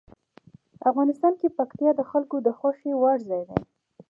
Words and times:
افغانستان 0.89 1.33
کې 1.39 1.47
پکتیا 1.57 1.91
د 1.95 2.01
خلکو 2.11 2.35
د 2.41 2.47
خوښې 2.57 2.91
وړ 3.01 3.17
ځای 3.29 3.43
دی. 3.49 3.59